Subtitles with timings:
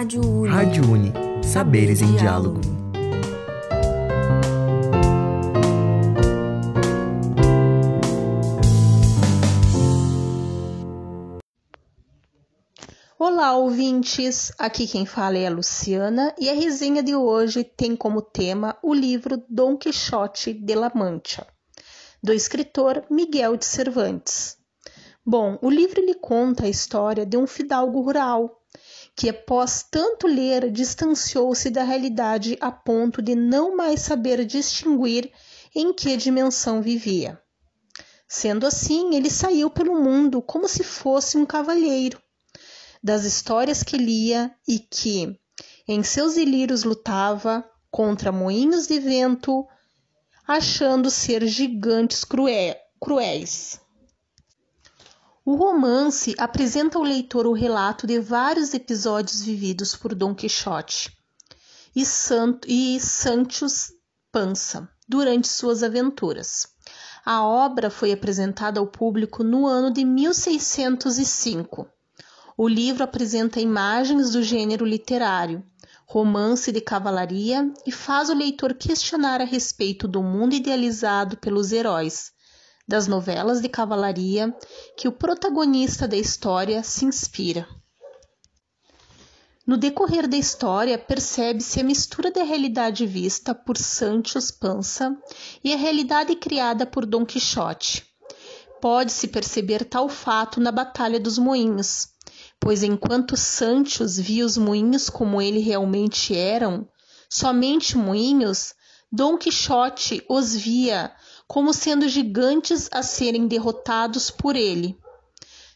[0.00, 0.48] Rádio Uni.
[0.48, 1.12] Rádio Uni.
[1.44, 2.58] Saberes em diálogo.
[13.18, 14.50] Olá, ouvintes!
[14.58, 18.94] Aqui quem fala é a Luciana e a resenha de hoje tem como tema o
[18.94, 21.46] livro Dom Quixote de La Mancha,
[22.22, 24.56] do escritor Miguel de Cervantes.
[25.22, 28.59] Bom, o livro lhe conta a história de um fidalgo rural
[29.20, 35.30] que, após tanto ler, distanciou-se da realidade a ponto de não mais saber distinguir
[35.74, 37.38] em que dimensão vivia.
[38.26, 42.18] Sendo assim, ele saiu pelo mundo como se fosse um cavalheiro
[43.02, 45.38] das histórias que lia e que,
[45.86, 49.66] em seus ilírios, lutava contra moinhos de vento,
[50.48, 52.24] achando ser gigantes
[52.98, 53.78] cruéis.
[55.44, 61.16] O romance apresenta ao leitor o relato de vários episódios vividos por Dom Quixote
[61.94, 62.98] e, Santo, e
[64.30, 66.68] Pança durante suas aventuras.
[67.24, 71.88] A obra foi apresentada ao público no ano de 1605
[72.62, 75.64] o livro apresenta imagens do gênero literário,
[76.04, 82.32] romance de cavalaria e faz o leitor questionar a respeito do mundo idealizado pelos heróis,
[82.90, 84.52] das novelas de cavalaria
[84.96, 87.64] que o protagonista da história se inspira.
[89.64, 95.16] No decorrer da história, percebe-se a mistura da realidade vista por Santos Panza
[95.62, 98.04] e a realidade criada por Dom Quixote.
[98.80, 102.08] Pode-se perceber tal fato na Batalha dos Moinhos,
[102.58, 106.88] pois enquanto Santos via os moinhos como eles realmente eram,
[107.28, 108.74] somente moinhos,
[109.12, 111.12] Dom Quixote os via
[111.48, 114.96] como sendo gigantes a serem derrotados por ele.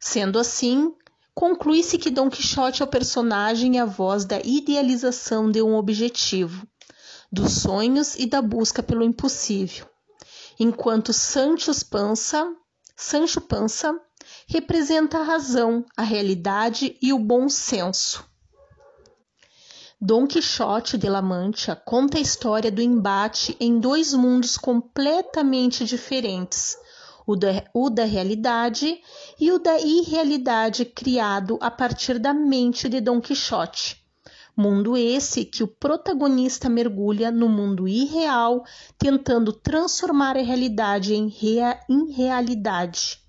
[0.00, 0.92] Sendo assim,
[1.32, 6.66] conclui-se que Dom Quixote é o personagem e a voz da idealização de um objetivo,
[7.30, 9.86] dos sonhos e da busca pelo impossível,
[10.58, 11.70] enquanto Sancho
[12.96, 13.98] Sancho Panza
[14.48, 18.28] representa a razão, a realidade e o bom senso.
[20.02, 26.74] Dom Quixote de La Mancha conta a história do embate em dois mundos completamente diferentes,
[27.26, 28.98] o da, o da realidade
[29.38, 34.02] e o da irrealidade criado a partir da mente de Dom Quixote.
[34.56, 38.64] Mundo esse que o protagonista mergulha no mundo irreal,
[38.96, 43.19] tentando transformar a realidade em, rea, em realidade